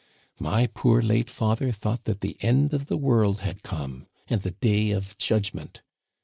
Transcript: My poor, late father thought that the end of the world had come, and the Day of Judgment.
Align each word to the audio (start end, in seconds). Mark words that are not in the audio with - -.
My 0.39 0.65
poor, 0.65 1.03
late 1.03 1.29
father 1.29 1.71
thought 1.71 2.05
that 2.05 2.21
the 2.21 2.35
end 2.41 2.73
of 2.73 2.87
the 2.87 2.97
world 2.97 3.41
had 3.41 3.61
come, 3.61 4.07
and 4.27 4.41
the 4.41 4.49
Day 4.49 4.89
of 4.89 5.15
Judgment. 5.19 5.83